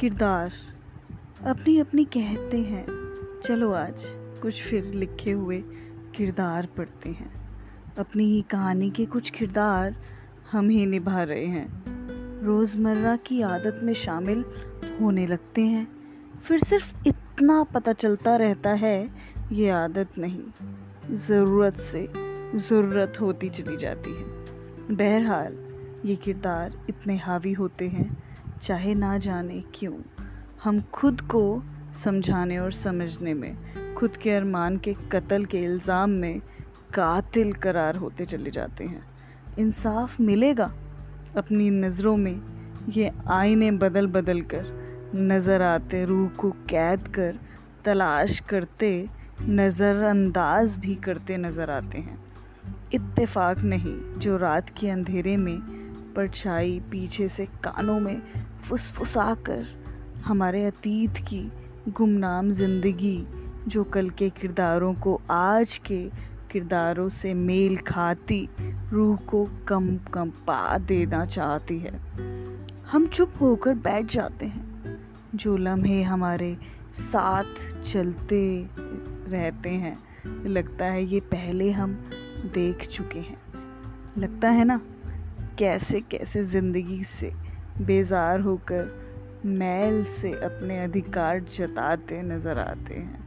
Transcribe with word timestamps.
किरदार। 0.00 0.52
अपनी 1.46 1.78
अपनी 1.78 2.04
कहते 2.04 2.58
हैं। 2.58 2.86
चलो 3.44 3.72
आज 3.72 4.02
कुछ 4.42 4.62
फिर 4.62 4.84
लिखे 4.84 5.32
हुए 5.32 5.62
किरदार 6.16 6.68
पढ़ते 6.76 7.10
हैं। 7.10 7.32
अपनी 7.98 8.24
ही 8.24 8.42
कहानी 8.42 8.90
के 8.90 9.06
कुछ 9.06 9.30
किरदार 9.30 9.96
हम 10.52 10.68
ही 10.68 10.86
निभा 10.86 11.22
रहे 11.22 11.46
हैं। 11.46 11.84
रोज़मर्रा 12.42 13.16
की 13.16 13.42
आदत 13.42 13.80
में 13.82 13.94
शामिल 13.94 14.44
होने 15.00 15.26
लगते 15.26 15.62
हैं। 15.62 15.88
फिर 16.48 16.58
सिर्फ़ 16.58 17.08
इतना 17.08 17.62
पता 17.62 17.92
चलता 17.92 18.36
रहता 18.36 18.70
है, 18.70 19.10
ये 19.52 19.70
आदत 19.70 20.08
नहीं। 20.18 20.42
ज़रूरत 21.14 21.76
से 21.80 22.08
ज़रूरत 22.58 23.20
होती 23.20 23.48
चली 23.48 23.76
जाती 23.76 24.10
है। 24.10 24.24
बहरहाल, 24.96 25.56
ये 26.04 26.16
किरदार 26.16 26.86
इतने 26.88 27.16
हावी 27.16 27.52
होते 27.52 27.88
हैं 27.88 28.25
चाहे 28.62 28.94
ना 28.94 29.18
जाने 29.18 29.62
क्यों, 29.74 29.94
हम 30.64 30.80
खुद 30.80 31.20
को 31.20 31.62
समझाने 32.04 32.58
और 32.58 32.72
समझने 32.72 33.34
में, 33.34 33.56
खुद 33.94 34.16
के 34.16 34.30
अरमान 34.30 34.76
के 34.76 34.94
कत्ल 35.12 35.44
के 35.44 35.58
इल्ज़ाम 35.58 36.10
में 36.10 36.40
कातिल 36.94 37.52
करार 37.52 37.96
होते 37.96 38.24
चले 38.24 38.50
जाते 38.50 38.84
हैं। 38.84 39.06
इंसाफ 39.58 40.20
मिलेगा 40.20 40.72
अपनी 41.36 41.70
नज़रों 41.70 42.16
में, 42.16 42.40
ये 42.88 43.12
आईने 43.28 43.70
बदल 43.70 44.06
बदल 44.06 44.40
कर, 44.40 44.66
नज़र 45.14 45.62
आते 45.62 46.04
रूह 46.04 46.28
को 46.28 46.50
कैद 46.50 47.08
कर, 47.08 47.38
तलाश 47.84 48.40
करते, 48.40 49.08
नज़रअंदाज 49.42 50.76
भी 50.76 50.94
करते 50.94 51.36
नज़र 51.36 51.70
आते 51.70 51.98
हैं। 51.98 52.18
इत्तेफाक 52.94 53.58
नहीं, 53.58 54.18
जो 54.18 54.36
रात 54.36 54.68
के 54.68 54.90
अंधेरे 54.90 55.36
में 55.36 55.75
परछाई 56.16 56.80
पीछे 56.90 57.28
से 57.28 57.46
कानों 57.46 58.00
में 58.00 58.22
फुसफुसा 58.68 59.34
कर 59.34 59.66
हमारे 60.24 60.64
अतीत 60.64 61.10
की 61.10 61.52
गुमनाम 61.88 62.50
ज़िंदगी, 62.50 63.26
जो 63.68 63.84
कल 63.84 64.10
के 64.10 64.30
किरदारों 64.30 64.94
को 64.94 65.20
आज 65.30 65.78
के 65.78 66.10
किरदारों 66.50 67.08
से 67.08 67.34
मेल 67.34 67.76
खाती, 67.76 68.48
रूह 68.92 69.16
को 69.16 69.48
कम 69.68 69.96
कम 69.96 70.30
पा 70.30 70.78
देना 70.78 71.24
चाहती 71.24 71.78
है। 71.78 72.00
हम 72.92 73.06
चुप 73.06 73.32
होकर 73.40 73.74
बैठ 73.74 74.06
जाते 74.06 74.46
हैं। 74.46 74.66
जो 75.34 75.56
लम्हे 75.56 76.02
हमारे 76.02 76.58
साथ 76.94 77.82
चलते 77.92 78.66
रहते 79.28 79.70
हैं, 79.70 79.98
लगता 80.46 80.84
है 80.84 81.04
ये 81.04 81.20
पहले 81.20 81.70
हम 81.70 82.10
देख 82.54 82.88
चुके 82.88 83.18
हैं। 83.18 83.38
लगता 84.18 84.48
है 84.48 84.64
ना? 84.64 84.80
कैसे 85.58 86.00
कैसे 86.00 86.42
ज़िंदगी 86.44 87.02
से 87.04 87.32
बेजार 87.80 88.40
होकर 88.40 88.90
मैल 89.46 90.04
से 90.12 90.30
अपने 90.44 90.78
अधिकार 90.78 91.40
जताते 91.56 92.20
नज़र 92.22 92.58
आते 92.58 92.94
हैं। 92.94 93.24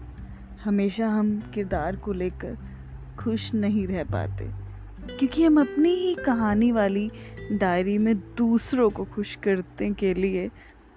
हमेशा 0.63 1.07
हम 1.07 1.39
किरदार 1.53 1.95
को 1.95 2.13
लेकर 2.13 2.57
खुश 3.19 3.53
नहीं 3.53 3.85
रह 3.87 4.03
पाते, 4.03 4.45
क्योंकि 5.09 5.43
हम 5.43 5.59
अपनी 5.61 5.89
ही 5.89 6.13
कहानी 6.15 6.71
वाली 6.71 7.09
डायरी 7.51 7.97
में 7.97 8.15
दूसरों 8.37 8.89
को 8.89 9.05
खुश 9.05 9.35
करने 9.43 9.91
के 9.93 10.13
लिए 10.13 10.49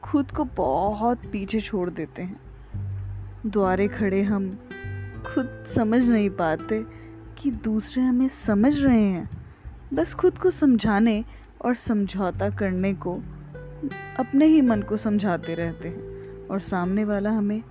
खुद 0.02 0.30
को 0.30 0.44
बहुत 0.56 1.26
पीछे 1.32 1.60
छोड़ 1.60 1.88
देते 1.90 2.22
हैं। 2.22 2.40
द्वारे 3.46 3.88
खड़े 3.88 4.22
हम 4.22 4.50
खुद 5.26 5.64
समझ 5.74 6.08
नहीं 6.08 6.30
पाते 6.30 6.82
कि 7.38 7.50
दूसरे 7.64 8.02
हमें 8.02 8.28
समझ 8.28 8.76
रहे 8.76 9.00
हैं। 9.00 9.28
बस 9.94 10.14
खुद 10.14 10.38
को 10.38 10.50
समझाने 10.50 11.24
और 11.64 11.74
समझौता 11.74 12.50
करने 12.50 12.94
को 12.94 13.14
अपने 14.18 14.46
ही 14.46 14.60
मन 14.60 14.82
को 14.82 14.96
समझाते 14.96 15.54
रहते 15.54 15.88
हैं 15.88 16.22
और 16.48 16.60
सामने 16.60 17.04
वाला 17.04 17.30
हमें 17.30 17.62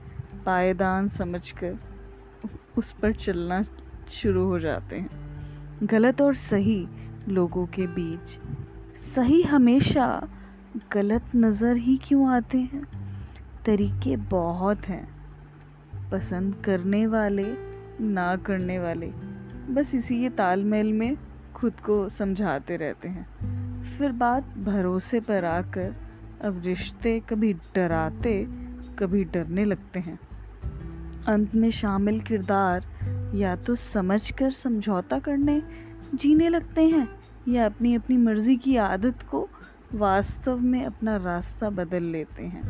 पायदान 0.45 1.09
समझकर 1.09 1.79
उस 2.77 2.91
पर 2.91 3.13
चलना 3.13 3.63
शुरू 4.09 4.45
हो 4.45 4.59
जाते 4.59 4.95
हैं। 4.95 5.09
गलत 5.83 6.21
और 6.21 6.35
सही 6.35 6.87
लोगों 7.27 7.65
के 7.65 7.87
बीच 7.87 8.39
सही 9.15 9.41
हमेशा 9.41 10.27
गलत 10.91 11.23
नज़र 11.35 11.75
ही 11.75 11.97
क्यों 11.97 12.29
आते 12.29 12.57
हैं? 12.57 12.87
तरीके 13.65 14.15
बहुत 14.15 14.77
हैं। 14.77 15.07
पसंद 16.11 16.55
करने 16.55 17.07
वाले, 17.07 17.53
ना 18.01 18.35
करने 18.35 18.79
वाले। 18.79 19.07
बस 19.73 19.95
इसी 19.95 20.23
ये 20.23 20.29
तालमेल 20.29 20.93
में 20.93 21.17
खुद 21.61 21.79
को 21.79 22.09
समझाते 22.09 22.75
रहते 22.75 23.07
हैं। 23.07 23.25
फिर 23.97 24.11
बात 24.11 24.47
भरोसे 24.57 25.19
पर 25.19 25.45
आकर 25.45 25.95
अब 26.43 26.61
रिश्ते 26.65 27.19
कभी 27.19 27.53
डराते, 27.53 28.47
कभी 28.99 29.23
डरने 29.23 29.65
लगते 29.65 29.99
हैं। 29.99 30.19
अंत 31.27 31.55
में 31.55 31.71
शामिल 31.71 32.19
किरदार 32.19 32.85
या 33.35 33.55
तो 33.55 33.75
समझकर 33.75 34.51
समझौता 34.51 35.19
करने, 35.19 35.63
जीने 36.15 36.49
लगते 36.49 36.87
हैं 36.87 37.07
या 37.47 37.65
अपनी 37.65 37.95
अपनी 37.95 38.17
मर्ज़ी 38.17 38.57
की 38.57 38.75
आदत 38.75 39.21
को 39.21 39.49
वास्तव 39.93 40.57
में 40.57 40.85
अपना 40.85 41.17
रास्ता 41.17 41.69
बदल 41.69 42.03
लेते 42.03 42.43
हैं 42.43 42.63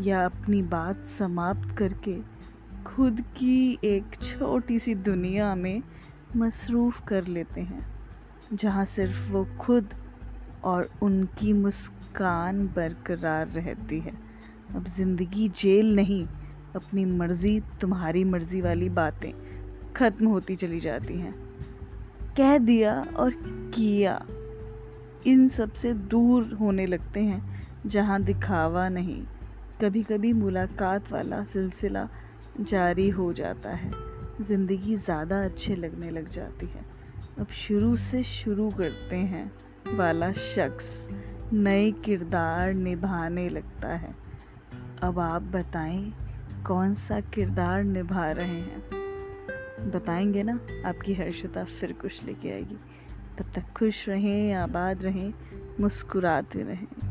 या 0.00 0.24
अपनी 0.24 0.62
बात 0.62 1.04
समाप्त 1.04 1.76
करके 1.78 2.22
खुद 2.84 3.20
की 3.20 3.78
एक 3.84 4.04
छोटी 4.22 4.78
सी 4.78 4.94
दुनिया 4.94 5.54
में 5.54 5.82
मसरूफ़ 6.36 7.04
कर 7.04 7.24
लेते 7.26 7.60
हैं। 7.60 7.99
जहाँ 8.52 8.84
सिर्फ़ 8.84 9.30
वो 9.30 9.44
खुद 9.60 9.94
और 10.64 10.90
उनकी 11.02 11.52
मुस्कान 11.52 12.66
बरकरार 12.66 13.48
रहती 13.48 14.00
है। 14.00 14.12
अब 14.74 14.84
ज़िंदगी 14.86 15.48
जेल 15.48 15.94
नहीं, 15.96 16.26
अपनी 16.76 17.04
मर्ज़ी, 17.04 17.60
तुम्हारी 17.80 18.24
मर्ज़ी 18.24 18.60
वाली 18.60 18.88
बातें 18.88 19.32
ख़त्म 19.96 20.26
होती 20.26 20.56
चली 20.56 20.80
जाती 20.80 21.18
हैं। 21.18 21.34
कह 22.36 22.58
दिया 22.58 23.06
और 23.16 23.30
किया। 23.74 24.26
इन 25.26 25.48
सबसे 25.48 25.94
दूर 25.94 26.52
होने 26.52 26.86
लगते 26.86 27.20
हैं, 27.20 27.42
जहाँ 27.86 28.22
दिखावा 28.22 28.88
नहीं। 28.88 29.26
कभी 29.80 30.02
कभी 30.02 30.32
मुलाकात 30.32 31.12
वाला 31.12 31.44
सिलसिला 31.44 32.08
जारी 32.60 33.08
हो 33.08 33.32
जाता 33.32 33.70
है। 33.70 33.90
ज़िंदगी 34.40 34.96
ज़्यादा 34.96 35.44
अच्छे 35.44 35.74
लगने 35.74 36.10
लग 36.10 36.28
जाती 36.28 36.66
है। 36.66 36.99
अब 37.40 37.46
शुरू 37.46 37.96
से 37.96 38.22
शुरू 38.22 38.68
करते 38.68 39.16
हैं 39.16 39.52
वाला 39.96 40.32
शख्स। 40.32 41.08
नए 41.52 41.92
किरदार 41.92 42.74
निभाने 42.74 43.48
लगता 43.48 43.88
है। 43.88 44.14
अब 45.02 45.18
आप 45.18 45.42
बताएँ, 45.42 46.14
कौन 46.66 46.94
सा 46.94 47.20
किरदार 47.20 47.84
निभा 47.84 48.26
रहे 48.26 48.60
हैं? 48.60 48.82
बताएँगे 49.90 50.42
ना, 50.42 50.60
आपकी 50.84 51.14
हर्षता 51.14 51.64
फिर 51.64 51.92
कुछ 51.92 52.24
लेके 52.24 52.50
आएगी। 52.50 52.76
तब 53.38 53.44
तक 53.54 53.64
खुश 53.78 54.08
रहें, 54.08 54.54
आबाद 54.54 55.02
रहें, 55.02 55.34
मुस्कुराते 55.80 56.62
रहें। 56.62 57.09